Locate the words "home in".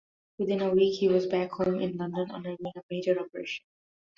1.51-1.95